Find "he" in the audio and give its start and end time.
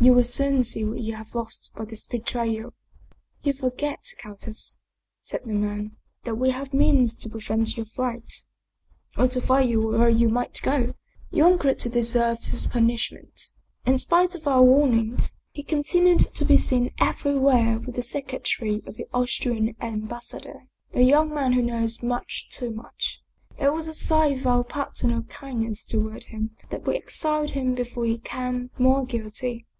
15.50-15.64, 28.04-28.18